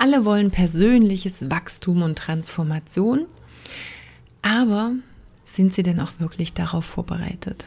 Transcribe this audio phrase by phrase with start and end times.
[0.00, 3.26] Alle wollen persönliches Wachstum und Transformation,
[4.42, 4.92] aber
[5.44, 7.66] sind sie denn auch wirklich darauf vorbereitet?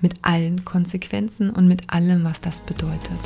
[0.00, 3.20] Mit allen Konsequenzen und mit allem, was das bedeutet.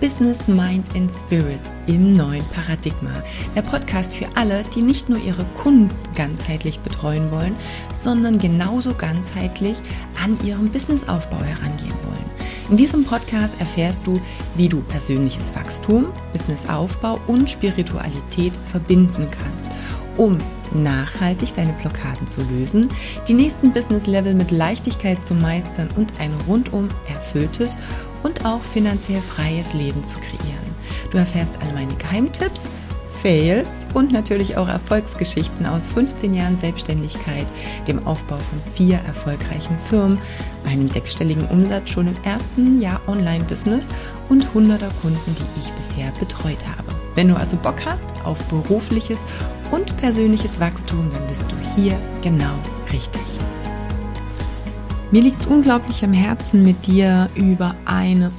[0.00, 3.22] Business, Mind and Spirit im neuen Paradigma.
[3.54, 7.56] Der Podcast für alle, die nicht nur ihre Kunden ganzheitlich betreuen wollen,
[7.94, 9.78] sondern genauso ganzheitlich
[10.22, 12.30] an ihrem Businessaufbau herangehen wollen.
[12.68, 14.20] In diesem Podcast erfährst du,
[14.56, 19.70] wie du persönliches Wachstum, Businessaufbau und Spiritualität verbinden kannst,
[20.16, 20.38] um
[20.74, 22.88] nachhaltig deine Blockaden zu lösen,
[23.28, 27.76] die nächsten Business-Level mit Leichtigkeit zu meistern und ein rundum erfülltes
[28.22, 30.74] und auch finanziell freies Leben zu kreieren.
[31.10, 32.68] Du erfährst all meine Geheimtipps,
[33.22, 37.46] Fails und natürlich auch Erfolgsgeschichten aus 15 Jahren Selbstständigkeit,
[37.88, 40.18] dem Aufbau von vier erfolgreichen Firmen,
[40.66, 43.88] einem sechsstelligen Umsatz schon im ersten Jahr Online-Business
[44.28, 46.92] und hunderter Kunden, die ich bisher betreut habe.
[47.14, 49.20] Wenn du also Bock hast auf berufliches
[49.70, 52.54] und persönliches Wachstum, dann bist du hier genau
[52.92, 53.22] richtig.
[55.10, 58.32] Mir liegt es unglaublich am Herzen, mit dir über eine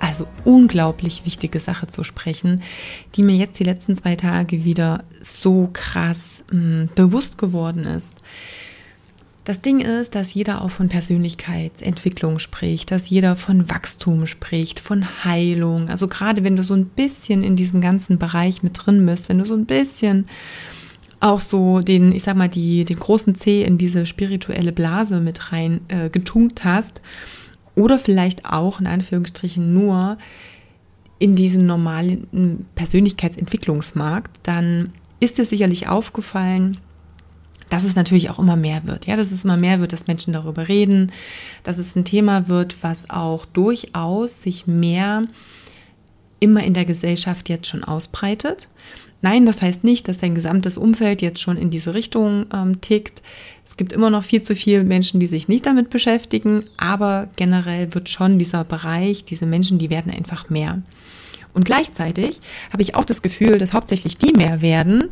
[0.00, 2.62] also unglaublich wichtige Sache zu sprechen,
[3.14, 8.14] die mir jetzt die letzten zwei Tage wieder so krass mh, hm, bewusst geworden ist.
[9.44, 15.04] Das Ding ist, dass jeder auch von Persönlichkeitsentwicklung spricht, dass jeder von Wachstum spricht, von
[15.24, 15.90] Heilung.
[15.90, 19.38] Also gerade wenn du so ein bisschen in diesem ganzen Bereich mit drin bist, wenn
[19.38, 20.28] du so ein bisschen
[21.20, 25.52] auch so den, ich sag mal, die, den großen C in diese spirituelle Blase mit
[25.52, 27.02] rein äh, getunkt hast
[27.74, 30.16] oder vielleicht auch in Anführungsstrichen nur
[31.18, 36.78] in diesen normalen Persönlichkeitsentwicklungsmarkt, dann ist es sicherlich aufgefallen,
[37.74, 39.06] dass es natürlich auch immer mehr wird.
[39.06, 41.10] Ja, dass es immer mehr wird, dass Menschen darüber reden,
[41.64, 45.24] dass es ein Thema wird, was auch durchaus sich mehr
[46.38, 48.68] immer in der Gesellschaft jetzt schon ausbreitet.
[49.22, 53.22] Nein, das heißt nicht, dass dein gesamtes Umfeld jetzt schon in diese Richtung ähm, tickt.
[53.66, 57.92] Es gibt immer noch viel zu viele Menschen, die sich nicht damit beschäftigen, aber generell
[57.92, 60.80] wird schon dieser Bereich, diese Menschen, die werden einfach mehr.
[61.54, 62.40] Und gleichzeitig
[62.72, 65.10] habe ich auch das Gefühl, dass hauptsächlich die mehr werden,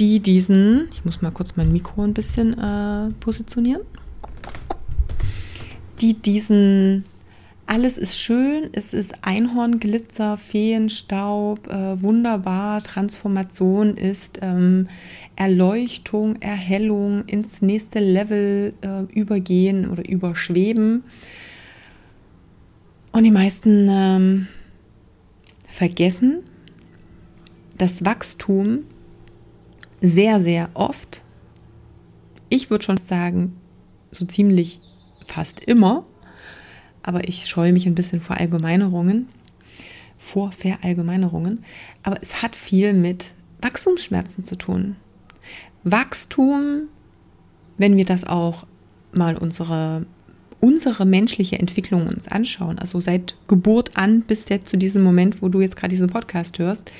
[0.00, 3.82] die diesen, ich muss mal kurz mein Mikro ein bisschen äh, positionieren,
[6.00, 7.04] die diesen
[7.66, 14.88] alles ist schön, es ist Einhornglitzer, Feenstaub, äh, wunderbar, Transformation ist ähm,
[15.36, 21.04] Erleuchtung, Erhellung, ins nächste Level äh, übergehen oder überschweben.
[23.12, 24.48] Und die meisten ähm,
[25.68, 26.42] vergessen,
[27.78, 28.80] dass Wachstum
[30.00, 31.22] sehr, sehr oft,
[32.48, 33.56] ich würde schon sagen,
[34.10, 34.80] so ziemlich
[35.26, 36.04] fast immer,
[37.02, 39.28] aber ich scheue mich ein bisschen vor Allgemeinerungen,
[40.18, 41.64] vor Verallgemeinerungen.
[42.02, 44.96] Aber es hat viel mit Wachstumsschmerzen zu tun.
[45.84, 46.88] Wachstum,
[47.78, 48.66] wenn wir das auch
[49.12, 50.04] mal unsere,
[50.60, 55.48] unsere menschliche Entwicklung uns anschauen, also seit Geburt an bis jetzt zu diesem Moment, wo
[55.48, 56.92] du jetzt gerade diesen Podcast hörst,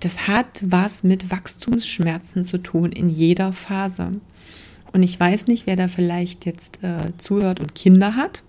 [0.00, 4.20] das hat was mit Wachstumsschmerzen zu tun in jeder Phase.
[4.92, 8.42] Und ich weiß nicht, wer da vielleicht jetzt äh, zuhört und Kinder hat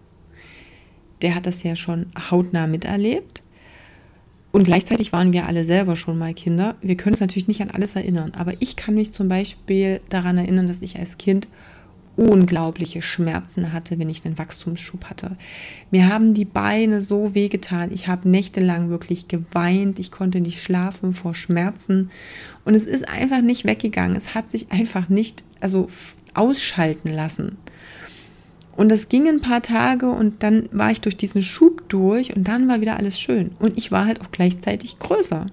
[1.21, 3.43] der hat das ja schon hautnah miterlebt.
[4.51, 6.75] Und gleichzeitig waren wir alle selber schon mal Kinder.
[6.81, 10.37] Wir können uns natürlich nicht an alles erinnern, aber ich kann mich zum Beispiel daran
[10.37, 11.47] erinnern, dass ich als Kind
[12.19, 15.37] unglaubliche Schmerzen hatte, wenn ich einen Wachstumsschub hatte.
[15.89, 17.91] Mir haben die Beine so wehgetan.
[17.93, 19.99] Ich habe nächtelang wirklich geweint.
[19.99, 22.11] Ich konnte nicht schlafen vor Schmerzen.
[22.65, 24.17] Und es ist einfach nicht weggegangen.
[24.17, 25.87] Es hat sich einfach nicht, also
[26.33, 27.57] ausschalten lassen.
[28.75, 32.47] Und das ging ein paar Tage und dann war ich durch diesen Schub durch und
[32.47, 33.51] dann war wieder alles schön.
[33.59, 35.47] Und ich war halt auch gleichzeitig größer.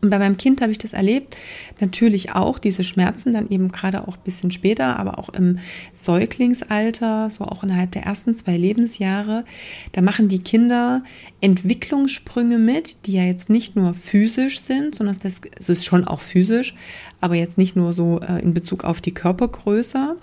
[0.00, 1.36] Und bei meinem Kind habe ich das erlebt.
[1.80, 5.58] Natürlich auch diese Schmerzen, dann eben gerade auch ein bisschen später, aber auch im
[5.92, 9.44] Säuglingsalter, so auch innerhalb der ersten zwei Lebensjahre.
[9.92, 11.02] Da machen die Kinder
[11.40, 16.74] Entwicklungssprünge mit, die ja jetzt nicht nur physisch sind, sondern das, ist schon auch physisch,
[17.20, 20.16] aber jetzt nicht nur so äh, in Bezug auf die Körpergröße,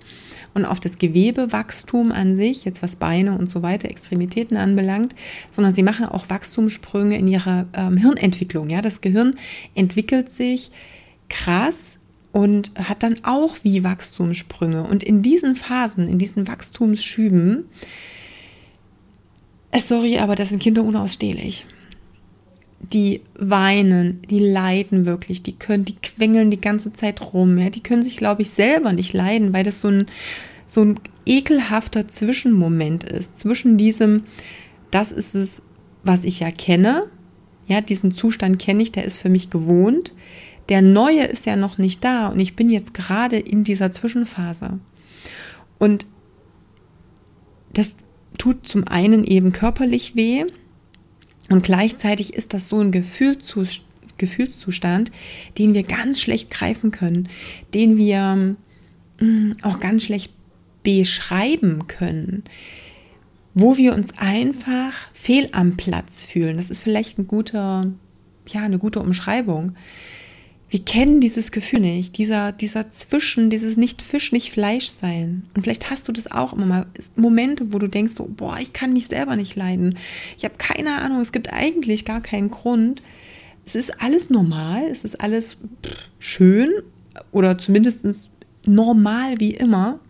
[0.55, 5.13] und auf das Gewebewachstum an sich, jetzt was Beine und so weiter, Extremitäten anbelangt,
[5.51, 8.69] sondern sie machen auch Wachstumssprünge in ihrer ähm, Hirnentwicklung.
[8.69, 9.35] Ja, das Gehirn
[9.75, 10.71] entwickelt sich
[11.29, 11.99] krass
[12.31, 14.83] und hat dann auch wie Wachstumssprünge.
[14.83, 17.65] Und in diesen Phasen, in diesen Wachstumsschüben,
[19.71, 21.65] äh, sorry, aber das sind Kinder unausstehlich
[22.93, 27.83] die weinen, die leiden wirklich, die können, die quengeln die ganze Zeit rum, ja, die
[27.83, 30.05] können sich, glaube ich, selber nicht leiden, weil das so ein,
[30.67, 34.23] so ein ekelhafter Zwischenmoment ist, zwischen diesem,
[34.91, 35.61] das ist es,
[36.03, 37.05] was ich ja kenne,
[37.67, 40.13] Ja, diesen Zustand kenne ich, der ist für mich gewohnt.
[40.69, 44.79] Der neue ist ja noch nicht da und ich bin jetzt gerade in dieser Zwischenphase.
[45.79, 46.05] Und
[47.73, 47.97] das
[48.37, 50.45] tut zum einen eben körperlich weh
[51.49, 55.11] und gleichzeitig ist das so ein Gefühlszustand,
[55.57, 57.29] den wir ganz schlecht greifen können,
[57.73, 58.55] den wir
[59.19, 60.31] mm, auch ganz schlecht
[60.83, 62.43] beschreiben können,
[63.53, 66.57] wo wir uns einfach fehl am Platz fühlen.
[66.57, 67.91] Das ist vielleicht ein guter,
[68.47, 69.75] ja, eine gute Umschreibung.
[70.75, 75.43] Wir kennen dieses Gefühl nicht, dieser, dieser Zwischen, dieses nicht Fisch, nicht Fleisch sein.
[75.55, 76.85] Und vielleicht hast du das auch immer mal,
[77.15, 79.97] Momente, wo du denkst, so, boah, ich kann mich selber nicht leiden.
[80.37, 83.01] Ich habe keine Ahnung, es gibt eigentlich gar keinen Grund.
[83.65, 85.55] Es ist alles normal, es ist alles
[86.19, 86.73] schön
[87.31, 88.03] oder zumindest
[88.65, 90.01] normal wie immer.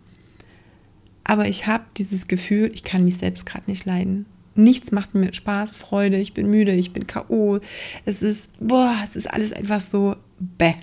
[1.22, 4.26] Aber ich habe dieses Gefühl, ich kann mich selbst gerade nicht leiden.
[4.56, 7.60] Nichts macht mir Spaß, Freude, ich bin müde, ich bin K.O.
[8.04, 10.74] Es ist, boah, es ist alles einfach so bäh.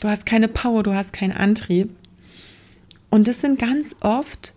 [0.00, 1.90] Du hast keine Power, du hast keinen Antrieb.
[3.10, 4.54] Und das sind ganz oft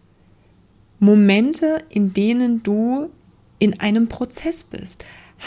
[1.00, 3.10] Momente, in denen du
[3.58, 5.06] in einem Prozess bist.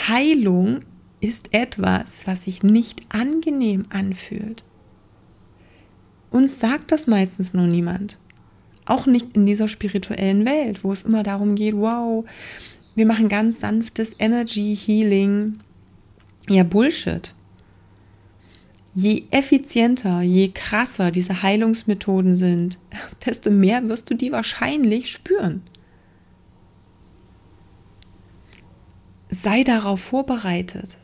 [0.08, 0.80] Heilung
[1.20, 4.64] ist etwas, was sich nicht angenehm anfühlt.
[6.30, 8.18] Uns sagt das meistens nur niemand.
[8.86, 12.24] Auch nicht in dieser spirituellen Welt, wo es immer darum geht, wow,
[12.94, 15.60] wir machen ganz sanftes Energy Healing.
[16.48, 17.34] Ja, Bullshit.
[18.94, 22.78] Je effizienter, je krasser diese Heilungsmethoden sind,
[23.26, 25.62] desto mehr wirst du die wahrscheinlich spüren.
[29.30, 30.98] Sei darauf vorbereitet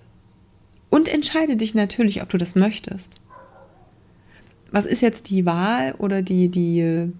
[0.90, 3.14] und entscheide dich natürlich, ob du das möchtest.
[4.70, 7.10] Was ist jetzt die Wahl oder die, die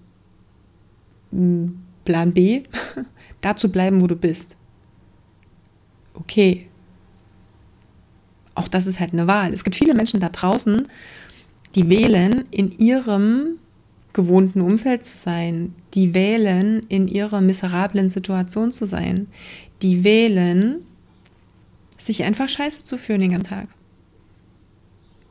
[1.31, 2.63] Plan B,
[3.41, 4.57] da zu bleiben, wo du bist.
[6.15, 6.68] Okay.
[8.59, 9.55] Auch das ist halt eine Wahl.
[9.55, 10.89] Es gibt viele Menschen da draußen,
[11.77, 13.59] die wählen, in ihrem
[14.13, 19.29] gewohnten Umfeld zu sein, die wählen, in ihrer miserablen Situation zu sein,
[19.81, 20.79] die wählen,
[21.97, 23.69] sich einfach scheiße zu führen den ganzen Tag.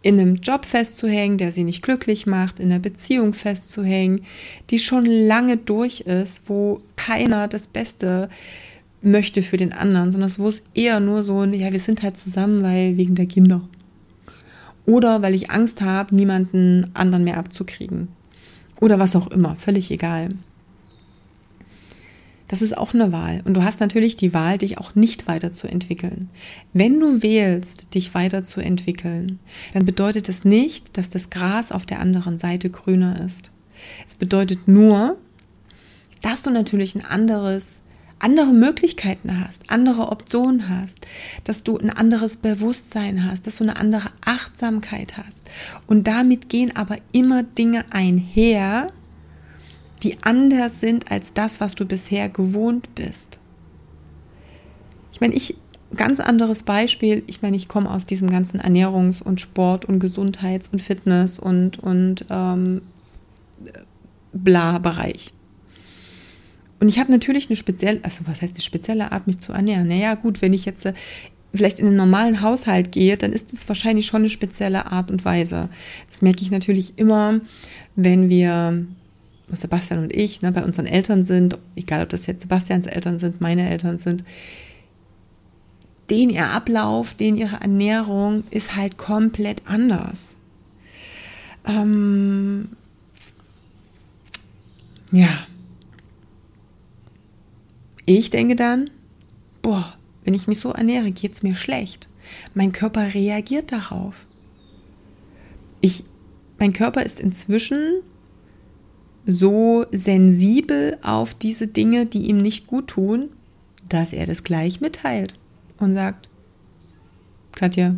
[0.04, 4.22] In einem Job festzuhängen, der sie nicht glücklich macht, in einer Beziehung festzuhängen,
[4.70, 8.30] die schon lange durch ist, wo keiner das Beste
[9.08, 12.98] möchte für den anderen, sondern es eher nur so, ja, wir sind halt zusammen, weil
[12.98, 13.68] wegen der Kinder.
[14.86, 18.08] Oder weil ich Angst habe, niemanden anderen mehr abzukriegen.
[18.80, 20.30] Oder was auch immer, völlig egal.
[22.48, 23.42] Das ist auch eine Wahl.
[23.44, 26.30] Und du hast natürlich die Wahl, dich auch nicht weiterzuentwickeln.
[26.72, 29.40] Wenn du wählst, dich weiterzuentwickeln,
[29.74, 33.52] dann bedeutet das nicht, dass das Gras auf der anderen Seite grüner ist.
[34.06, 35.18] Es bedeutet nur,
[36.22, 37.82] dass du natürlich ein anderes,
[38.20, 41.08] andere Möglichkeiten hast, andere Optionen hast,
[41.44, 45.44] dass du ein anderes Bewusstsein hast, dass du eine andere Achtsamkeit hast.
[45.86, 48.88] Und damit gehen aber immer Dinge einher,
[50.04, 53.40] die anders sind als das, was du bisher gewohnt bist.
[55.12, 55.56] Ich meine, ich,
[55.96, 60.70] ganz anderes Beispiel, ich meine, ich komme aus diesem ganzen Ernährungs- und Sport- und Gesundheits-
[60.70, 62.82] und Fitness- und, und ähm,
[64.34, 65.34] Bla-Bereich.
[66.80, 69.88] Und ich habe natürlich eine spezielle, also was heißt eine spezielle Art, mich zu ernähren?
[69.88, 70.94] Naja, gut, wenn ich jetzt äh,
[71.54, 75.26] vielleicht in einen normalen Haushalt gehe, dann ist es wahrscheinlich schon eine spezielle Art und
[75.26, 75.70] Weise.
[76.10, 77.40] Das merke ich natürlich immer,
[77.96, 78.86] wenn wir
[79.50, 83.42] Sebastian und ich ne, bei unseren Eltern sind, egal ob das jetzt Sebastians Eltern sind,
[83.42, 84.24] meine Eltern sind,
[86.10, 90.36] den ihr Ablauf, den ihre Ernährung ist halt komplett anders.
[91.66, 92.70] Ähm,
[95.12, 95.48] ja.
[98.10, 98.90] Ich denke dann,
[99.62, 102.08] boah, wenn ich mich so ernähre, geht es mir schlecht.
[102.54, 104.26] Mein Körper reagiert darauf.
[105.82, 106.06] Ich,
[106.58, 108.02] mein Körper ist inzwischen
[109.26, 113.30] so sensibel auf diese Dinge, die ihm nicht gut tun,
[113.90, 115.38] dass er das gleich mitteilt
[115.78, 116.30] und sagt,
[117.52, 117.96] Katja,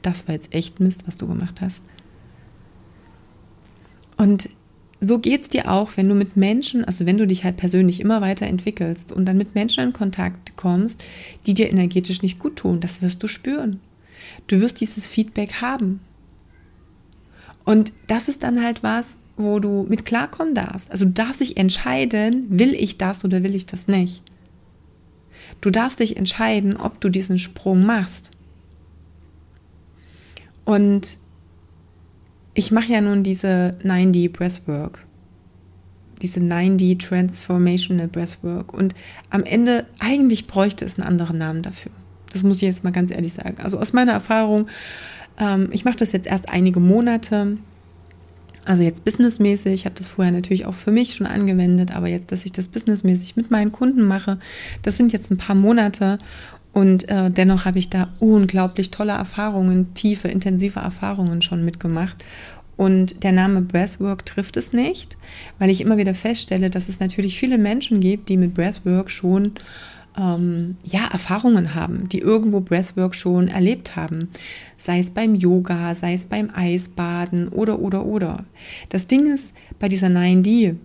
[0.00, 1.82] das war jetzt echt Mist, was du gemacht hast.
[4.16, 4.48] Und
[5.00, 8.00] so geht es dir auch, wenn du mit Menschen, also wenn du dich halt persönlich
[8.00, 11.02] immer weiterentwickelst und dann mit Menschen in Kontakt kommst,
[11.46, 12.80] die dir energetisch nicht gut tun.
[12.80, 13.80] Das wirst du spüren.
[14.46, 16.00] Du wirst dieses Feedback haben.
[17.64, 20.90] Und das ist dann halt was, wo du mit klarkommen darfst.
[20.90, 24.22] Also du darfst dich entscheiden, will ich das oder will ich das nicht.
[25.60, 28.30] Du darfst dich entscheiden, ob du diesen Sprung machst.
[30.64, 31.18] Und
[32.56, 35.04] ich mache ja nun diese 9D Breathwork,
[36.22, 38.72] diese 9D Transformational Breathwork.
[38.72, 38.94] Und
[39.28, 41.92] am Ende, eigentlich bräuchte es einen anderen Namen dafür.
[42.32, 43.58] Das muss ich jetzt mal ganz ehrlich sagen.
[43.62, 44.68] Also aus meiner Erfahrung,
[45.38, 47.58] ähm, ich mache das jetzt erst einige Monate.
[48.64, 52.32] Also jetzt businessmäßig, ich habe das vorher natürlich auch für mich schon angewendet, aber jetzt,
[52.32, 54.38] dass ich das businessmäßig mit meinen Kunden mache,
[54.82, 56.18] das sind jetzt ein paar Monate
[56.76, 62.22] und äh, dennoch habe ich da unglaublich tolle Erfahrungen, tiefe, intensive Erfahrungen schon mitgemacht.
[62.76, 65.16] Und der Name Breathwork trifft es nicht,
[65.58, 69.52] weil ich immer wieder feststelle, dass es natürlich viele Menschen gibt, die mit Breathwork schon
[70.18, 74.28] ähm, ja, Erfahrungen haben, die irgendwo Breathwork schon erlebt haben.
[74.76, 78.44] Sei es beim Yoga, sei es beim Eisbaden oder, oder, oder.
[78.90, 80.76] Das Ding ist, bei dieser 9D,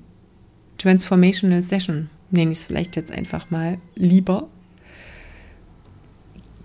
[0.77, 4.47] Transformational Session, nenne ich es vielleicht jetzt einfach mal lieber,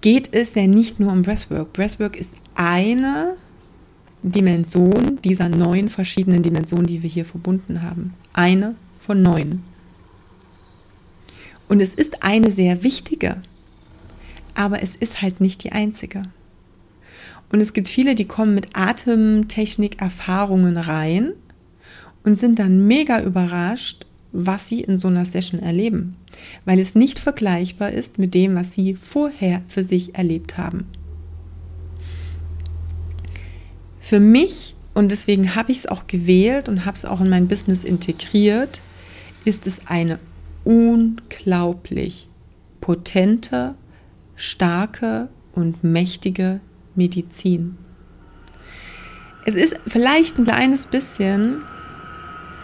[0.01, 1.73] geht es ja nicht nur um Breathwork.
[1.73, 3.37] Breathwork ist eine
[4.23, 8.15] Dimension dieser neun verschiedenen Dimensionen, die wir hier verbunden haben.
[8.33, 9.63] Eine von neun.
[11.69, 13.37] Und es ist eine sehr wichtige,
[14.55, 16.23] aber es ist halt nicht die einzige.
[17.51, 21.33] Und es gibt viele, die kommen mit Atemtechnik-Erfahrungen rein
[22.25, 26.17] und sind dann mega überrascht, was sie in so einer Session erleben,
[26.65, 30.85] weil es nicht vergleichbar ist mit dem, was sie vorher für sich erlebt haben.
[33.99, 37.49] Für mich, und deswegen habe ich es auch gewählt und habe es auch in mein
[37.49, 38.83] Business integriert,
[39.45, 40.19] ist es eine
[40.65, 42.29] unglaublich
[42.81, 43.75] potente,
[44.35, 46.61] starke und mächtige
[46.95, 47.79] Medizin.
[49.47, 51.63] Es ist vielleicht ein kleines bisschen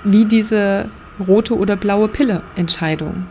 [0.05, 0.91] wie diese
[1.23, 3.27] rote oder blaue Pille Entscheidung.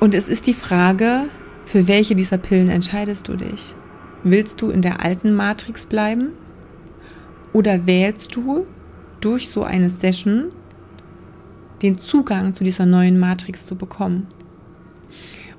[0.00, 1.24] Und es ist die Frage,
[1.64, 3.74] für welche dieser Pillen entscheidest du dich?
[4.22, 6.30] Willst du in der alten Matrix bleiben?
[7.52, 8.66] Oder wählst du
[9.20, 10.50] durch so eine Session
[11.82, 14.26] den Zugang zu dieser neuen Matrix zu bekommen.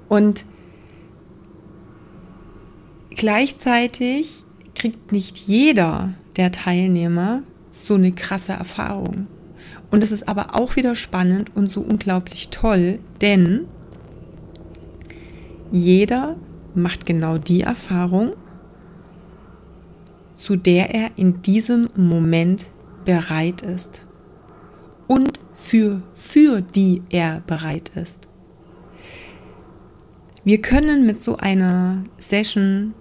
[0.08, 0.46] Und
[3.12, 4.44] gleichzeitig
[4.76, 7.44] kriegt nicht jeder der Teilnehmer
[7.90, 9.28] so eine krasse Erfahrung.
[9.92, 13.66] Und es ist aber auch wieder spannend und so unglaublich toll, denn
[15.72, 16.36] jeder
[16.76, 18.34] macht genau die Erfahrung,
[20.36, 22.68] zu der er in diesem Moment
[23.06, 24.06] bereit ist
[25.08, 28.30] und für, für die er bereit ist.
[30.44, 32.94] Wir können mit so einer Session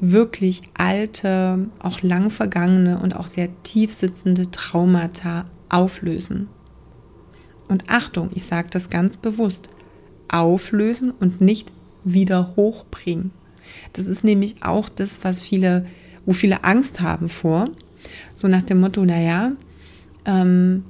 [0.00, 6.48] wirklich alte, auch lang vergangene und auch sehr tief sitzende Traumata auflösen.
[7.68, 9.68] Und Achtung, ich sage das ganz bewusst,
[10.28, 11.72] auflösen und nicht
[12.04, 13.30] wieder hochbringen.
[13.92, 15.86] Das ist nämlich auch das, was viele,
[16.26, 17.70] wo viele Angst haben vor.
[18.34, 19.52] So nach dem Motto, naja,
[20.26, 20.84] ähm,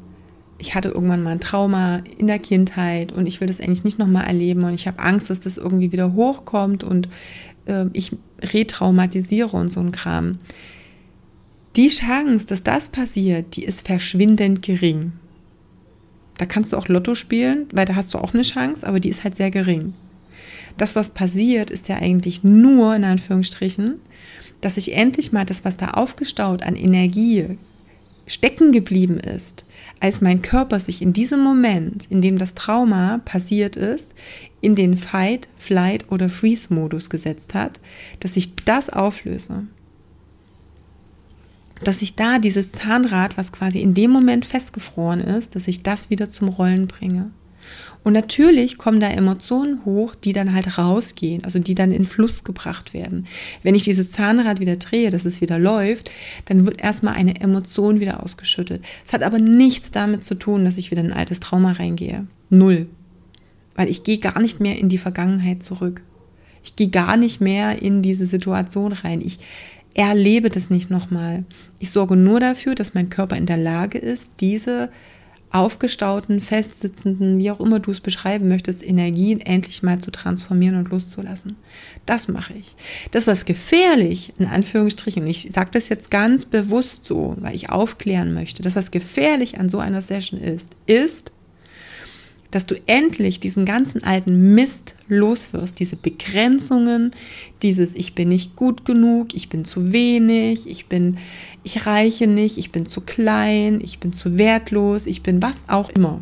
[0.59, 3.99] ich hatte irgendwann mal ein Trauma in der Kindheit und ich will das eigentlich nicht
[3.99, 7.09] nochmal erleben und ich habe Angst, dass das irgendwie wieder hochkommt und
[7.67, 10.39] äh, ich retraumatisiere und so ein Kram.
[11.77, 15.13] Die Chance, dass das passiert, die ist verschwindend gering.
[16.39, 19.09] Da kannst du auch Lotto spielen, weil da hast du auch eine Chance, aber die
[19.09, 19.95] ist halt sehr gering.
[20.77, 24.01] Das, was passiert, ist ja eigentlich nur, in Anführungsstrichen,
[24.61, 27.59] dass ich endlich mal das, was da aufgestaut an Energie
[28.27, 29.65] stecken geblieben ist,
[30.01, 34.15] als mein Körper sich in diesem Moment, in dem das Trauma passiert ist,
[34.61, 37.81] in den Fight, Flight oder Freeze-Modus gesetzt hat,
[38.21, 39.67] dass ich das auflöse.
[41.83, 46.09] Dass ich da dieses Zahnrad, was quasi in dem Moment festgefroren ist, dass ich das
[46.09, 47.31] wieder zum Rollen bringe.
[48.03, 52.45] Und natürlich kommen da Emotionen hoch, die dann halt rausgehen, also die dann in Fluss
[52.45, 53.27] gebracht werden.
[53.63, 56.11] Wenn ich dieses Zahnrad wieder drehe, dass es wieder läuft,
[56.45, 58.85] dann wird erstmal eine Emotion wieder ausgeschüttet.
[59.07, 62.27] Es hat aber nichts damit zu tun, dass ich wieder in ein altes Trauma reingehe.
[62.51, 62.89] Null.
[63.75, 66.03] Weil ich gehe gar nicht mehr in die Vergangenheit zurück.
[66.63, 69.21] Ich gehe gar nicht mehr in diese Situation rein.
[69.21, 69.39] Ich
[69.95, 71.45] erlebe das nicht nochmal.
[71.79, 74.91] Ich sorge nur dafür, dass mein Körper in der Lage ist, diese
[75.55, 80.91] aufgestauten, festsitzenden, wie auch immer du es beschreiben möchtest, Energien endlich mal zu transformieren und
[80.91, 81.57] loszulassen.
[82.07, 82.75] Das mache ich.
[83.13, 87.71] Das, was gefährlich, in Anführungsstrichen, und ich sage das jetzt ganz bewusst so, weil ich
[87.71, 91.31] aufklären möchte, das, was gefährlich an so einer Session ist, ist,
[92.55, 97.11] dass du endlich diesen ganzen alten Mist loswirst, diese Begrenzungen,
[97.63, 101.19] dieses ich bin nicht gut genug, ich bin zu wenig, ich bin
[101.65, 105.89] ich reiche nicht, ich bin zu klein, ich bin zu wertlos, ich bin was auch
[105.91, 106.21] immer.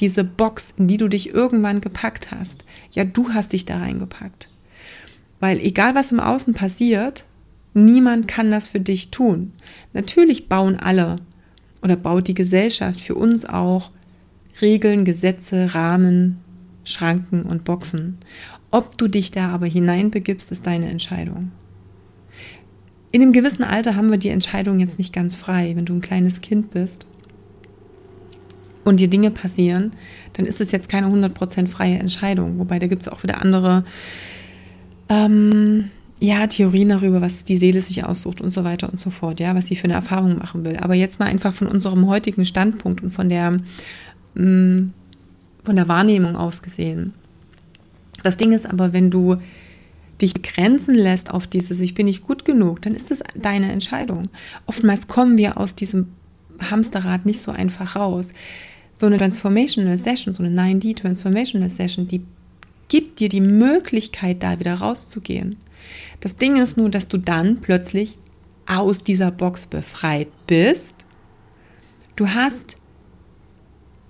[0.00, 4.48] Diese Box, in die du dich irgendwann gepackt hast, ja, du hast dich da reingepackt.
[5.38, 7.26] Weil egal was im Außen passiert,
[7.74, 9.52] niemand kann das für dich tun.
[9.92, 11.16] Natürlich bauen alle
[11.82, 13.90] oder baut die Gesellschaft für uns auch
[14.60, 16.38] Regeln, Gesetze, Rahmen,
[16.84, 18.18] Schranken und Boxen.
[18.70, 21.52] Ob du dich da aber hineinbegibst, ist deine Entscheidung.
[23.10, 25.72] In einem gewissen Alter haben wir die Entscheidung jetzt nicht ganz frei.
[25.76, 27.06] Wenn du ein kleines Kind bist
[28.84, 29.92] und dir Dinge passieren,
[30.32, 32.58] dann ist es jetzt keine 100% freie Entscheidung.
[32.58, 33.84] Wobei da gibt es auch wieder andere
[35.10, 35.90] ähm,
[36.22, 39.54] ja, Theorien darüber, was die Seele sich aussucht und so weiter und so fort, ja,
[39.54, 40.76] was sie für eine Erfahrung machen will.
[40.76, 43.56] Aber jetzt mal einfach von unserem heutigen Standpunkt und von der,
[44.34, 44.92] von
[45.66, 47.14] der Wahrnehmung ausgesehen.
[48.22, 49.36] Das Ding ist aber, wenn du
[50.20, 54.30] dich begrenzen lässt auf dieses, ich bin nicht gut genug, dann ist das deine Entscheidung.
[54.66, 56.08] Oftmals kommen wir aus diesem
[56.70, 58.28] Hamsterrad nicht so einfach raus.
[58.94, 62.22] So eine Transformational Session, so eine 9D Transformational Session, die
[62.88, 65.56] gibt dir die Möglichkeit, da wieder rauszugehen.
[66.20, 68.16] Das Ding ist nur, dass du dann plötzlich
[68.66, 70.94] aus dieser Box befreit bist.
[72.14, 72.76] Du hast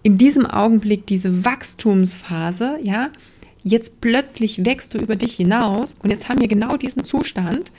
[0.02, 3.11] in diesem Augenblick diese Wachstumsphase, ja,
[3.62, 7.73] jetzt plötzlich wächst du über dich hinaus und jetzt haben wir genau diesen Zustand.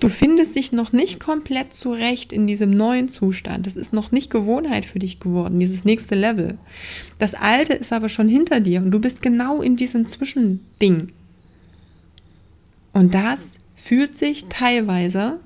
[0.00, 3.66] Du findest dich noch nicht komplett zurecht in diesem neuen Zustand.
[3.66, 6.58] Das ist noch nicht Gewohnheit für dich geworden, dieses nächste Level.
[7.18, 11.12] Das alte ist aber schon hinter dir und du bist genau in diesem Zwischending.
[12.92, 15.38] Und das fühlt sich teilweise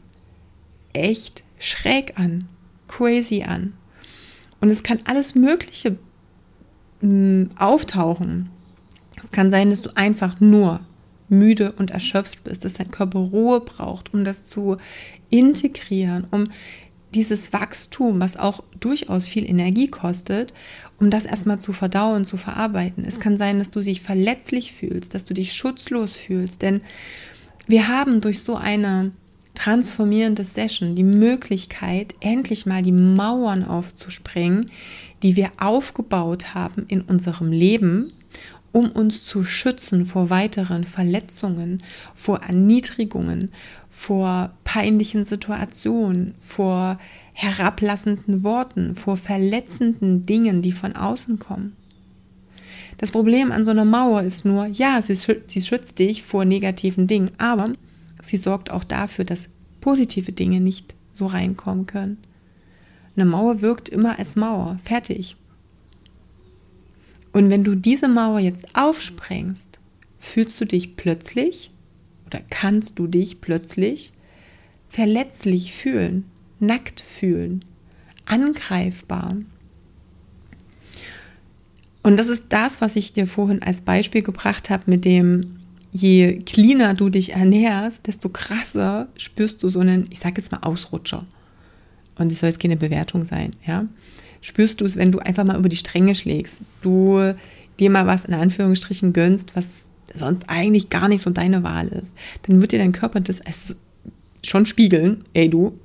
[0.92, 2.48] echt schräg an,
[2.88, 3.74] crazy an.
[4.60, 5.96] Und es kann alles Mögliche
[7.00, 8.50] hm, auftauchen.
[9.22, 10.80] Es kann sein, dass du einfach nur
[11.28, 14.76] müde und erschöpft bist, dass dein Körper Ruhe braucht, um das zu
[15.30, 16.48] integrieren, um
[17.14, 20.52] dieses Wachstum, was auch durchaus viel Energie kostet,
[21.00, 23.04] um das erstmal zu verdauen, zu verarbeiten.
[23.04, 26.82] Es kann sein, dass du dich verletzlich fühlst, dass du dich schutzlos fühlst, denn
[27.66, 29.12] wir haben durch so eine
[29.58, 34.70] transformierende Session die Möglichkeit, endlich mal die Mauern aufzusprengen,
[35.24, 38.12] die wir aufgebaut haben in unserem Leben,
[38.70, 41.82] um uns zu schützen vor weiteren Verletzungen,
[42.14, 43.50] vor Erniedrigungen,
[43.90, 47.00] vor peinlichen Situationen, vor
[47.32, 51.74] herablassenden Worten, vor verletzenden Dingen, die von außen kommen.
[52.98, 57.08] Das Problem an so einer Mauer ist nur, ja, sie, sie schützt dich vor negativen
[57.08, 57.72] Dingen, aber
[58.22, 59.48] sie sorgt auch dafür, dass
[59.80, 62.18] positive Dinge nicht so reinkommen können.
[63.16, 65.36] Eine Mauer wirkt immer als Mauer, fertig.
[67.32, 69.80] Und wenn du diese Mauer jetzt aufsprengst,
[70.18, 71.70] fühlst du dich plötzlich
[72.26, 74.12] oder kannst du dich plötzlich
[74.88, 76.24] verletzlich fühlen,
[76.60, 77.64] nackt fühlen,
[78.26, 79.36] angreifbar.
[82.02, 85.58] Und das ist das, was ich dir vorhin als Beispiel gebracht habe mit dem,
[85.92, 90.60] je cleaner du dich ernährst, desto krasser spürst du so einen, ich sage jetzt mal
[90.62, 91.24] Ausrutscher.
[92.16, 93.86] Und es soll jetzt keine Bewertung sein, ja
[94.40, 96.58] spürst du es, wenn du einfach mal über die Stränge schlägst.
[96.82, 97.34] Du
[97.78, 102.14] dir mal was in Anführungsstrichen gönnst, was sonst eigentlich gar nicht so deine Wahl ist.
[102.42, 103.40] Dann wird dir dein Körper das
[104.42, 105.24] schon spiegeln.
[105.34, 105.78] Ey, du,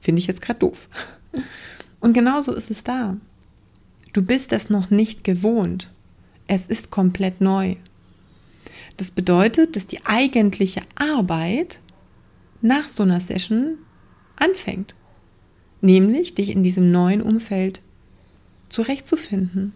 [0.00, 0.88] finde ich jetzt gerade doof.
[2.00, 3.16] Und genauso ist es da.
[4.12, 5.90] Du bist es noch nicht gewohnt.
[6.46, 7.76] Es ist komplett neu.
[8.96, 11.80] Das bedeutet, dass die eigentliche Arbeit
[12.60, 13.78] nach so einer Session
[14.36, 14.94] anfängt
[15.82, 17.82] nämlich dich in diesem neuen Umfeld
[18.70, 19.74] zurechtzufinden.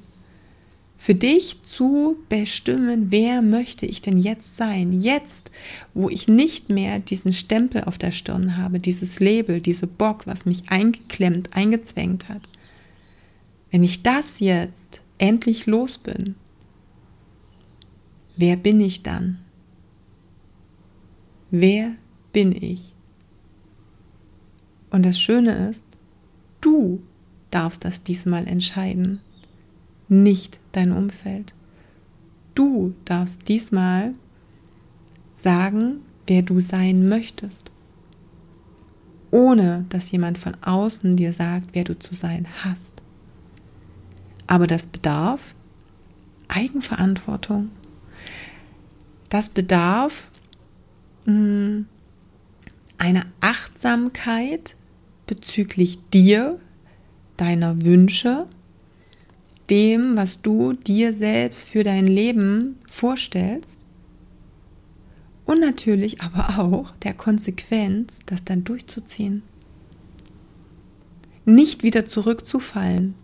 [0.98, 4.98] Für dich zu bestimmen, wer möchte ich denn jetzt sein?
[4.98, 5.50] Jetzt,
[5.92, 10.46] wo ich nicht mehr diesen Stempel auf der Stirn habe, dieses Label, diese Box, was
[10.46, 12.40] mich eingeklemmt, eingezwängt hat.
[13.70, 16.34] Wenn ich das jetzt endlich los bin,
[18.36, 19.38] wer bin ich dann?
[21.50, 21.92] Wer
[22.32, 22.94] bin ich?
[24.90, 25.86] Und das Schöne ist,
[26.66, 27.00] Du
[27.52, 29.20] darfst das diesmal entscheiden,
[30.08, 31.54] nicht dein Umfeld.
[32.56, 34.14] Du darfst diesmal
[35.36, 37.70] sagen, wer du sein möchtest,
[39.30, 42.94] ohne dass jemand von außen dir sagt, wer du zu sein hast.
[44.48, 45.54] Aber das bedarf
[46.48, 47.70] Eigenverantwortung.
[49.28, 50.28] Das bedarf
[51.24, 51.86] mh, hm,
[52.98, 54.76] einer Achtsamkeit
[55.26, 56.58] bezüglich dir,
[57.36, 58.46] deiner Wünsche,
[59.68, 63.84] dem, was du dir selbst für dein Leben vorstellst
[65.44, 69.42] und natürlich aber auch der Konsequenz, das dann durchzuziehen.
[71.44, 73.14] Nicht wieder zurückzufallen,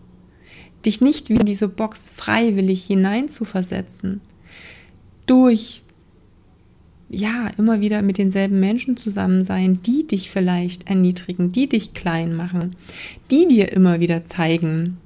[0.84, 4.20] dich nicht wie in diese Box freiwillig hineinzuversetzen,
[5.26, 5.82] durch
[7.12, 12.34] ja, immer wieder mit denselben Menschen zusammen sein, die dich vielleicht erniedrigen, die dich klein
[12.34, 12.74] machen,
[13.30, 14.96] die dir immer wieder zeigen,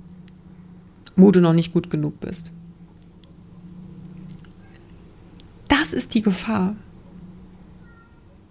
[1.16, 2.52] wo du noch nicht gut genug bist.
[5.86, 6.74] das ist die Gefahr.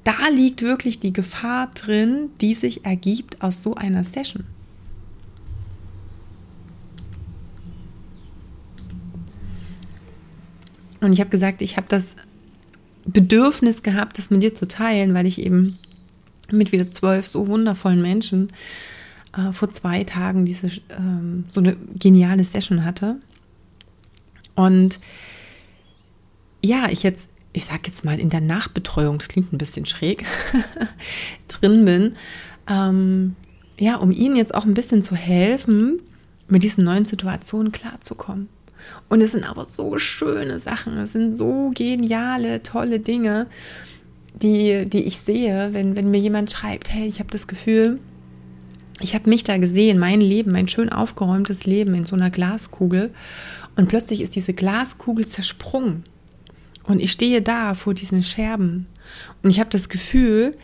[0.05, 4.45] Da liegt wirklich die Gefahr drin, die sich ergibt aus so einer Session.
[11.01, 12.15] Und ich habe gesagt, ich habe das
[13.05, 15.77] Bedürfnis gehabt, das mit dir zu teilen, weil ich eben
[16.51, 18.49] mit wieder zwölf so wundervollen Menschen
[19.37, 23.17] äh, vor zwei Tagen diese ähm, so eine geniale Session hatte.
[24.55, 24.99] Und
[26.63, 30.25] ja, ich jetzt, ich sag jetzt mal in der Nachbetreuung, das klingt ein bisschen schräg,
[31.47, 32.15] drin bin,
[32.67, 33.35] ähm,
[33.79, 35.99] ja, um ihnen jetzt auch ein bisschen zu helfen,
[36.47, 38.49] mit diesen neuen Situationen klarzukommen.
[39.09, 43.47] Und es sind aber so schöne Sachen, es sind so geniale, tolle Dinge,
[44.41, 47.99] die, die ich sehe, wenn, wenn mir jemand schreibt, hey, ich habe das Gefühl,
[49.01, 53.13] ich habe mich da gesehen, mein Leben, mein schön aufgeräumtes Leben in so einer Glaskugel.
[53.75, 56.03] Und plötzlich ist diese Glaskugel zersprungen.
[56.85, 58.87] Und ich stehe da vor diesen Scherben.
[59.43, 60.55] Und ich habe das Gefühl,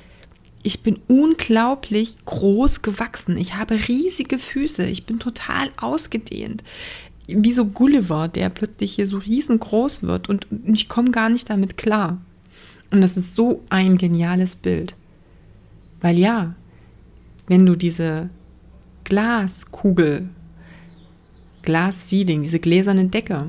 [0.64, 3.38] ich bin unglaublich groß gewachsen.
[3.38, 4.86] Ich habe riesige Füße.
[4.86, 6.64] Ich bin total ausgedehnt
[7.36, 11.78] wie so Gulliver, der plötzlich hier so riesengroß wird und ich komme gar nicht damit
[11.78, 12.22] klar.
[12.92, 14.96] Und das ist so ein geniales Bild.
[16.02, 16.56] Weil ja,
[17.48, 18.30] wenn du diese
[19.04, 20.30] Glaskugel,
[21.62, 23.46] Glasseeding, diese gläserne Decke,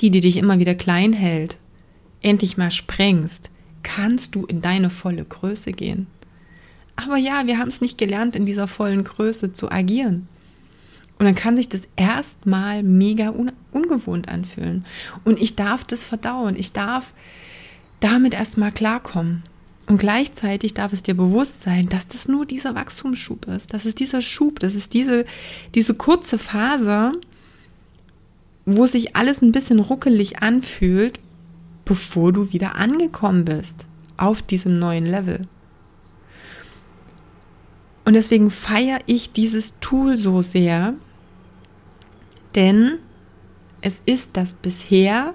[0.00, 1.58] die, die dich immer wieder klein hält,
[2.22, 3.50] endlich mal sprengst,
[3.82, 6.06] kannst du in deine volle Größe gehen.
[6.96, 10.28] Aber ja, wir haben es nicht gelernt, in dieser vollen Größe zu agieren.
[11.22, 14.84] Und dann kann sich das erstmal mega un ungewohnt anfühlen.
[15.22, 16.56] Und ich darf das verdauen.
[16.58, 17.14] Ich darf
[18.00, 19.44] damit erstmal klarkommen.
[19.86, 23.72] Und gleichzeitig darf es dir bewusst sein, dass das nur dieser Wachstumsschub ist.
[23.72, 25.24] Das ist dieser Schub, das ist diese,
[25.76, 27.12] diese kurze Phase,
[28.66, 31.20] wo sich alles ein bisschen ruckelig anfühlt,
[31.84, 35.42] bevor du wieder angekommen bist auf diesem neuen Level.
[38.04, 40.96] Und deswegen feiere ich dieses Tool so sehr,
[42.54, 42.98] denn
[43.80, 45.34] es ist das bisher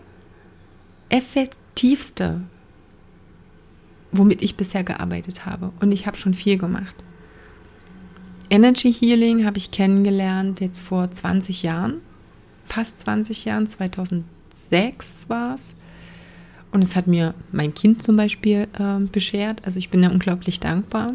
[1.09, 2.41] effektivste,
[4.11, 5.71] womit ich bisher gearbeitet habe.
[5.79, 6.95] Und ich habe schon viel gemacht.
[8.49, 12.01] Energy Healing habe ich kennengelernt jetzt vor 20 Jahren,
[12.63, 15.73] fast 20 Jahren, 2006 war es.
[16.71, 19.65] Und es hat mir mein Kind zum Beispiel äh, beschert.
[19.65, 21.13] Also ich bin ja unglaublich dankbar.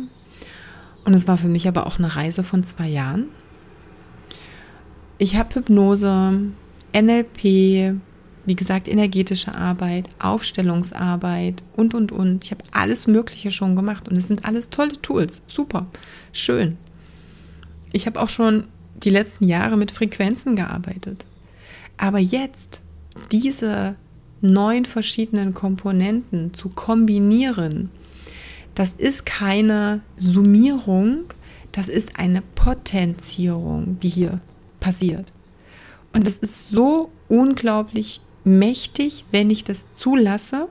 [1.05, 3.27] Und es war für mich aber auch eine Reise von zwei Jahren.
[5.19, 6.53] Ich habe Hypnose,
[6.95, 7.95] NLP,
[8.45, 12.45] wie gesagt, energetische Arbeit, Aufstellungsarbeit und, und, und.
[12.45, 15.43] Ich habe alles Mögliche schon gemacht und es sind alles tolle Tools.
[15.47, 15.87] Super,
[16.33, 16.77] schön.
[17.93, 18.65] Ich habe auch schon
[19.05, 21.25] die letzten Jahre mit Frequenzen gearbeitet.
[21.97, 22.81] Aber jetzt
[23.31, 23.97] diese
[24.41, 27.91] neun verschiedenen Komponenten zu kombinieren,
[28.75, 31.25] das ist keine Summierung,
[31.73, 34.41] das ist eine Potenzierung, die hier
[34.83, 35.33] passiert.
[36.13, 40.69] Und es ist so unglaublich mächtig, wenn ich das zulasse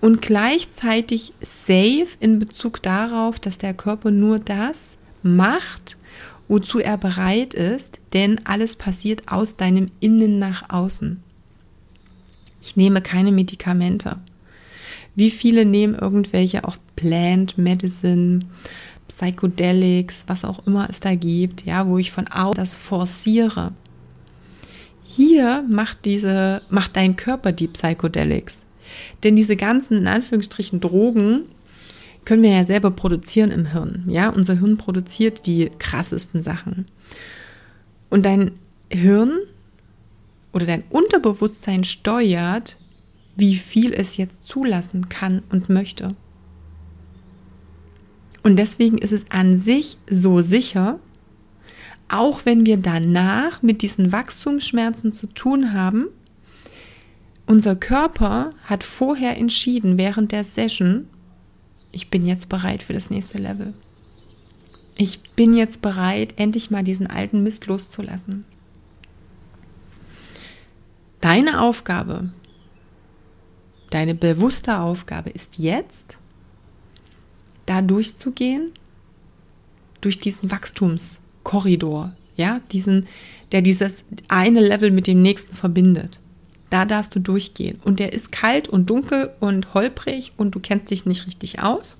[0.00, 5.96] und gleichzeitig safe in Bezug darauf, dass der Körper nur das macht,
[6.48, 11.22] wozu er bereit ist, denn alles passiert aus deinem Innen nach außen.
[12.62, 14.18] Ich nehme keine Medikamente.
[15.16, 18.40] Wie viele nehmen irgendwelche auch Plant Medicine,
[19.16, 23.72] Psychedelics, was auch immer es da gibt, ja, wo ich von außen das forciere.
[25.04, 28.64] Hier macht diese, macht dein Körper die Psychedelics.
[29.22, 31.42] Denn diese ganzen, in Anführungsstrichen, Drogen
[32.24, 34.04] können wir ja selber produzieren im Hirn.
[34.08, 36.86] Ja, unser Hirn produziert die krassesten Sachen.
[38.10, 38.52] Und dein
[38.90, 39.38] Hirn
[40.52, 42.78] oder dein Unterbewusstsein steuert,
[43.36, 46.16] wie viel es jetzt zulassen kann und möchte.
[48.44, 51.00] Und deswegen ist es an sich so sicher,
[52.08, 56.08] auch wenn wir danach mit diesen Wachstumsschmerzen zu tun haben,
[57.46, 61.08] unser Körper hat vorher entschieden während der Session,
[61.90, 63.72] ich bin jetzt bereit für das nächste Level.
[64.96, 68.44] Ich bin jetzt bereit, endlich mal diesen alten Mist loszulassen.
[71.22, 72.30] Deine Aufgabe,
[73.88, 76.18] deine bewusste Aufgabe ist jetzt,
[77.66, 78.72] da durchzugehen,
[80.00, 83.06] durch diesen Wachstumskorridor, ja, diesen,
[83.52, 86.20] der dieses eine Level mit dem nächsten verbindet.
[86.70, 87.78] Da darfst du durchgehen.
[87.84, 91.98] Und der ist kalt und dunkel und holprig und du kennst dich nicht richtig aus.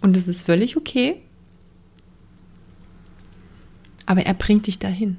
[0.00, 1.16] Und das ist völlig okay.
[4.06, 5.16] Aber er bringt dich dahin.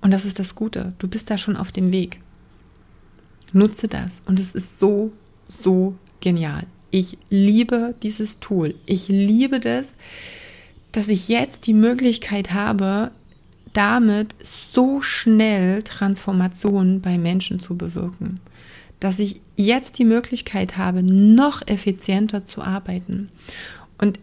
[0.00, 0.94] Und das ist das Gute.
[0.98, 2.20] Du bist da schon auf dem Weg.
[3.52, 4.22] Nutze das.
[4.26, 5.12] Und es ist so,
[5.48, 6.66] so genial.
[6.92, 8.74] Ich liebe dieses Tool.
[8.84, 9.94] Ich liebe das,
[10.92, 13.10] dass ich jetzt die Möglichkeit habe,
[13.72, 18.40] damit so schnell Transformationen bei Menschen zu bewirken.
[19.00, 23.30] Dass ich jetzt die Möglichkeit habe, noch effizienter zu arbeiten.
[23.96, 24.20] Und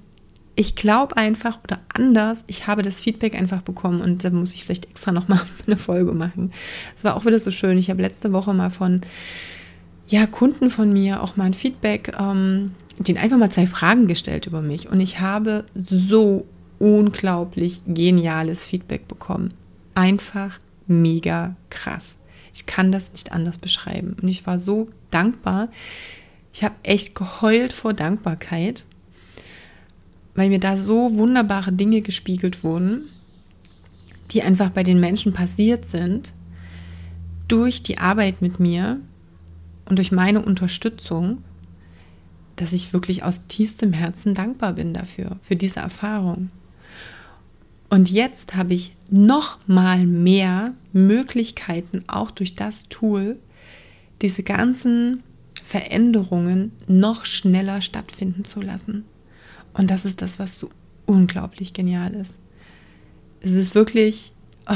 [0.55, 4.65] ich glaube einfach oder anders, ich habe das Feedback einfach bekommen und da muss ich
[4.65, 6.53] vielleicht extra nochmal eine Folge machen.
[6.95, 7.79] Es war auch wieder so schön.
[7.79, 9.01] Ich habe letzte Woche mal von
[10.09, 14.47] ja, Kunden von mir auch mal ein Feedback, ähm, denen einfach mal zwei Fragen gestellt
[14.47, 16.45] über mich und ich habe so
[16.79, 19.53] unglaublich geniales Feedback bekommen.
[19.93, 22.15] Einfach mega krass.
[22.53, 24.15] Ich kann das nicht anders beschreiben.
[24.21, 25.69] Und ich war so dankbar.
[26.53, 28.83] Ich habe echt geheult vor Dankbarkeit,
[30.35, 33.03] weil mir da so wunderbare Dinge gespiegelt wurden,
[34.31, 36.33] die einfach bei den Menschen passiert sind,
[37.47, 38.99] durch die Arbeit mit mir
[39.89, 41.43] und durch meine Unterstützung,
[42.55, 46.51] dass ich wirklich aus tiefstem Herzen dankbar bin dafür, für diese Erfahrung.
[47.89, 53.39] Und jetzt habe ich noch mal mehr Möglichkeiten, auch durch das Tool,
[54.21, 55.23] diese ganzen
[55.63, 59.05] Veränderungen noch schneller stattfinden zu lassen.
[59.73, 60.69] Und das ist das, was so
[61.05, 62.37] unglaublich genial ist.
[63.41, 64.33] Es ist wirklich,
[64.67, 64.75] oh,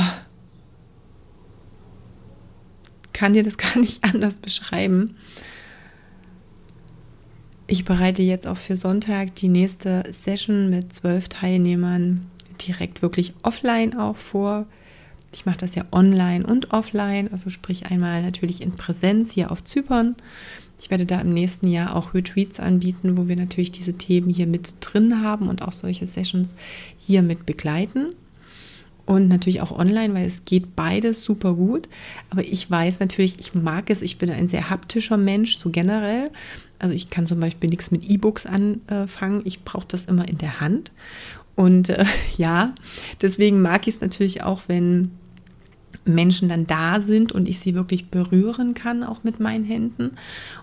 [3.14, 5.16] kann dir das gar nicht anders beschreiben.
[7.68, 12.26] Ich bereite jetzt auch für Sonntag die nächste Session mit zwölf Teilnehmern
[12.68, 14.68] direkt wirklich offline auch vor.
[15.34, 19.64] Ich mache das ja online und offline, also sprich einmal natürlich in Präsenz hier auf
[19.64, 20.16] Zypern.
[20.80, 24.48] Ich werde da im nächsten Jahr auch Retreats anbieten, wo wir natürlich diese Themen hier
[24.48, 26.54] mit drin haben und auch solche Sessions
[27.00, 28.10] hier mit begleiten.
[29.06, 31.90] Und natürlich auch online, weil es geht beides super gut.
[32.30, 36.32] Aber ich weiß natürlich, ich mag es, ich bin ein sehr haptischer Mensch, so generell.
[36.80, 39.42] Also ich kann zum Beispiel nichts mit E-Books anfangen.
[39.44, 40.92] Ich brauche das immer in der Hand.
[41.56, 42.06] Und äh,
[42.38, 42.74] ja,
[43.22, 45.12] deswegen mag ich es natürlich auch, wenn
[46.06, 50.12] Menschen dann da sind und ich sie wirklich berühren kann, auch mit meinen Händen.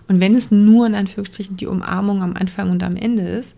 [0.07, 3.55] Und wenn es nur in Anführungsstrichen die Umarmung am Anfang und am Ende ist,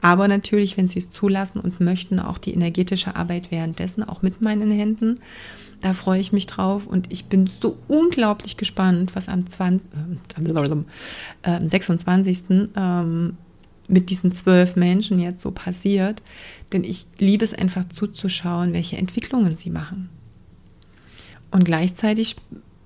[0.00, 4.40] aber natürlich, wenn sie es zulassen und möchten, auch die energetische Arbeit währenddessen, auch mit
[4.40, 5.20] meinen Händen.
[5.80, 9.88] Da freue ich mich drauf und ich bin so unglaublich gespannt, was am 20,
[11.42, 12.70] äh, 26.
[12.76, 13.36] Ähm,
[13.88, 16.22] mit diesen zwölf Menschen jetzt so passiert.
[16.72, 20.08] Denn ich liebe es einfach zuzuschauen, welche Entwicklungen sie machen.
[21.50, 22.36] Und gleichzeitig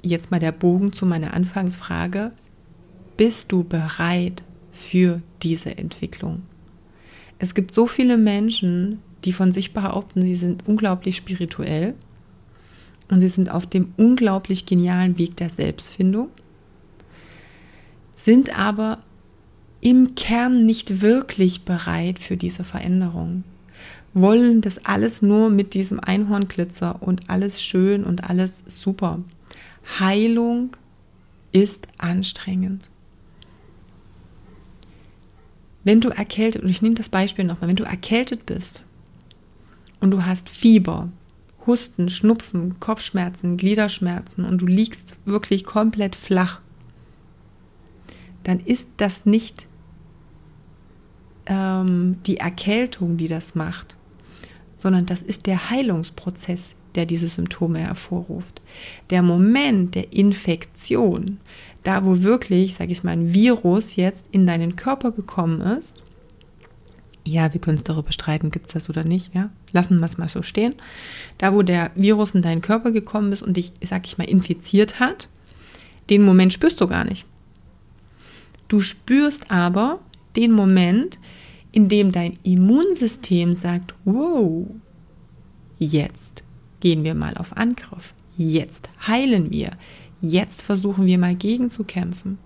[0.03, 2.33] jetzt mal der Bogen zu meiner Anfangsfrage.
[3.17, 4.43] Bist du bereit
[4.73, 6.43] für diese Entwicklung?
[7.41, 11.95] Es gibt so viele Menschen, die von sich behaupten, sie sind unglaublich spirituell
[13.11, 16.29] und sie sind auf dem unglaublich genialen Weg der Selbstfindung,
[18.15, 18.99] sind aber
[19.81, 23.45] im Kern nicht wirklich bereit für diese Veränderung.
[24.13, 29.21] Wollen das alles nur mit diesem Einhornglitzer und alles schön und alles super.
[29.99, 30.77] Heilung
[31.53, 32.90] ist anstrengend.
[35.85, 38.83] Wenn du erkältet, und ich nehme das Beispiel nochmal, wenn du erkältet bist
[40.01, 41.09] und du hast Fieber,
[41.67, 46.61] Husten, Schnupfen, Kopfschmerzen, Gliederschmerzen und du liegst wirklich komplett flach,
[48.43, 49.67] dann ist das nicht
[51.47, 53.97] ähm, die Erkältung, die das macht,
[54.77, 58.63] sondern das ist der Heilungsprozess, der diese Symptome hervorruft.
[59.11, 61.39] Der Moment der Infektion,
[61.83, 66.03] da wo wirklich, sage ich mal, ein Virus jetzt in deinen Körper gekommen ist,
[67.27, 70.19] ja, wir können es darüber streiten, gibt es das oder nicht, ja, lassen wir es
[70.19, 70.75] mal so stehen,
[71.39, 75.01] da wo der Virus in deinen Körper gekommen ist und dich, sag ich mal, infiziert
[75.01, 75.29] hat,
[76.09, 77.25] den Moment spürst du gar nicht.
[78.69, 80.01] Du spürst aber
[80.37, 81.19] den Moment,
[81.73, 84.67] in dem dein Immunsystem sagt, wow,
[85.79, 86.43] jetzt
[86.81, 89.73] gehen wir mal auf Angriff, jetzt heilen wir,
[90.21, 92.39] jetzt versuchen wir mal gegenzukämpfen.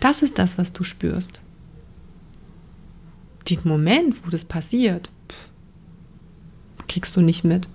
[0.00, 1.40] Das ist das, was du spürst.
[3.48, 5.10] Den Moment, wo das passiert,
[6.88, 7.68] kriegst du nicht mit.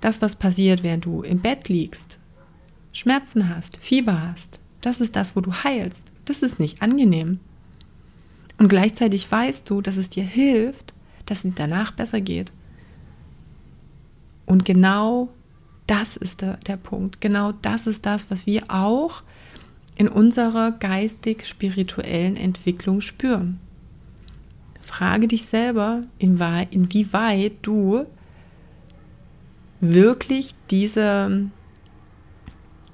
[0.00, 2.18] Das, was passiert, während du im Bett liegst,
[2.92, 6.12] Schmerzen hast, Fieber hast, das ist das, wo du heilst.
[6.24, 7.40] Das ist nicht angenehm.
[8.58, 10.92] Und gleichzeitig weißt du, dass es dir hilft,
[11.26, 12.52] dass es danach besser geht.
[14.46, 15.28] Und genau
[15.86, 17.20] das ist der, der Punkt.
[17.20, 19.22] Genau das ist das, was wir auch
[19.96, 23.60] in unserer geistig-spirituellen Entwicklung spüren.
[24.80, 28.04] Frage dich selber, inwieweit du
[29.80, 31.50] wirklich diese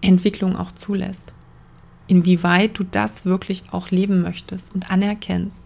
[0.00, 1.32] Entwicklung auch zulässt.
[2.06, 5.62] Inwieweit du das wirklich auch leben möchtest und anerkennst.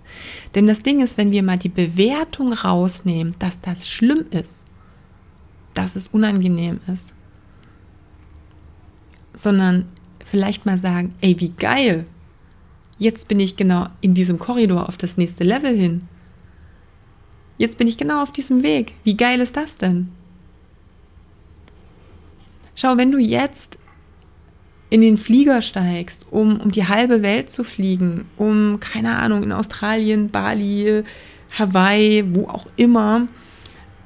[0.54, 4.61] Denn das Ding ist, wenn wir mal die Bewertung rausnehmen, dass das schlimm ist,
[5.74, 7.12] dass es unangenehm ist,
[9.34, 9.86] sondern
[10.24, 12.06] vielleicht mal sagen, ey, wie geil,
[12.98, 16.02] jetzt bin ich genau in diesem Korridor auf das nächste Level hin.
[17.58, 18.94] Jetzt bin ich genau auf diesem Weg.
[19.04, 20.08] Wie geil ist das denn?
[22.74, 23.78] Schau, wenn du jetzt
[24.90, 29.52] in den Flieger steigst, um, um die halbe Welt zu fliegen, um, keine Ahnung, in
[29.52, 31.04] Australien, Bali,
[31.58, 33.28] Hawaii, wo auch immer,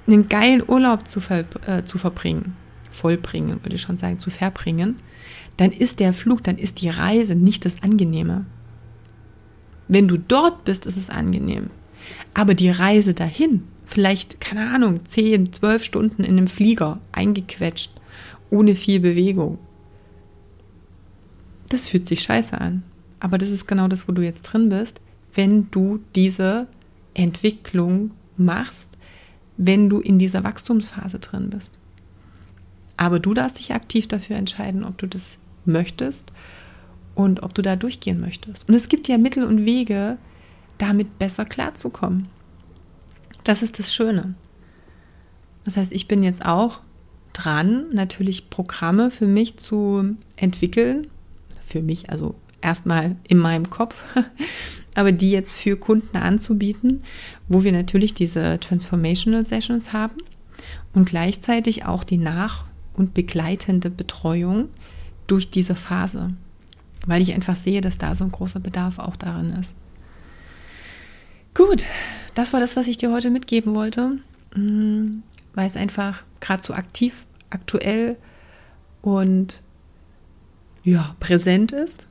[0.06, 2.56] einen geilen Urlaub zu, ver, äh, zu verbringen,
[2.90, 4.96] vollbringen, würde ich schon sagen, zu verbringen,
[5.56, 8.46] dann ist der Flug, dann ist die Reise nicht das Angenehme.
[9.88, 11.70] Wenn du dort bist, ist es angenehm.
[12.34, 17.92] Aber die Reise dahin, vielleicht, keine Ahnung, 10, 12 Stunden in einem Flieger, eingequetscht,
[18.50, 19.58] ohne viel Bewegung,
[21.68, 22.82] das fühlt sich scheiße an.
[23.18, 25.00] Aber das ist genau das, wo du jetzt drin bist,
[25.34, 26.68] wenn du diese
[27.14, 28.95] Entwicklung machst,
[29.56, 31.72] wenn du in dieser Wachstumsphase drin bist.
[32.96, 36.32] Aber du darfst dich aktiv dafür entscheiden, ob du das möchtest
[37.14, 38.68] und ob du da durchgehen möchtest.
[38.68, 40.18] Und es gibt ja Mittel und Wege,
[40.78, 42.28] damit besser klarzukommen.
[43.44, 44.34] Das ist das Schöne.
[45.64, 46.80] Das heißt, ich bin jetzt auch
[47.32, 51.08] dran, natürlich Programme für mich zu entwickeln.
[51.64, 54.04] Für mich, also erstmal in meinem Kopf,
[54.96, 57.04] aber die jetzt für Kunden anzubieten,
[57.48, 60.16] wo wir natürlich diese Transformational Sessions haben
[60.94, 64.70] und gleichzeitig auch die nach- und begleitende Betreuung
[65.26, 66.32] durch diese Phase,
[67.06, 69.74] weil ich einfach sehe, dass da so ein großer Bedarf auch darin ist.
[71.54, 71.84] Gut,
[72.34, 74.18] das war das, was ich dir heute mitgeben wollte,
[74.54, 75.22] mm,
[75.54, 78.16] weil es einfach gerade so aktiv, aktuell
[79.02, 79.60] und
[80.84, 82.06] ja, präsent ist.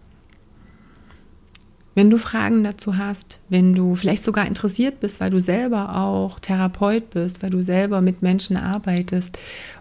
[1.96, 6.42] Wenn du Fragen dazu hast, wenn du vielleicht sogar interessiert bist, weil du selber auch
[6.42, 9.40] Therapeut bist, weil du selber mit Menschen arbeitest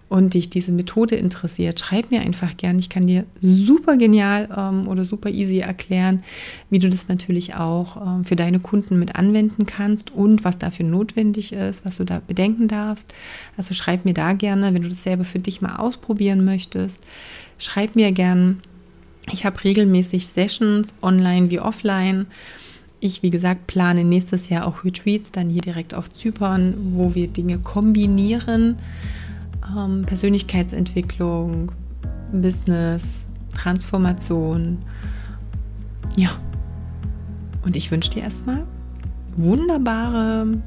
[0.09, 2.79] und dich diese Methode interessiert, schreib mir einfach gern.
[2.79, 6.23] Ich kann dir super genial ähm, oder super easy erklären,
[6.71, 10.87] wie du das natürlich auch ähm, für deine Kunden mit anwenden kannst und was dafür
[10.87, 13.13] notwendig ist, was du da bedenken darfst.
[13.57, 17.01] Also schreib mir da gerne, wenn du das selber für dich mal ausprobieren möchtest.
[17.59, 18.61] Schreib mir gern
[19.31, 22.27] ich habe regelmäßig Sessions online wie offline.
[23.01, 27.29] Ich, wie gesagt, plane nächstes Jahr auch Retreats, dann hier direkt auf Zypern, wo wir
[27.29, 28.77] Dinge kombinieren.
[29.77, 31.73] Ähm, Persönlichkeitsentwicklung,
[32.33, 34.79] Business, Transformation.
[36.17, 36.31] Ja.
[37.65, 38.67] Und ich wünsche dir erstmal
[39.37, 40.59] wunderbare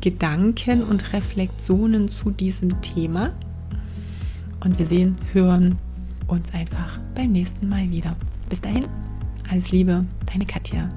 [0.00, 3.32] Gedanken und Reflexionen zu diesem Thema.
[4.64, 5.78] Und wir sehen, hören
[6.26, 8.16] uns einfach beim nächsten Mal wieder.
[8.48, 8.86] Bis dahin,
[9.50, 10.88] alles Liebe, deine Katja.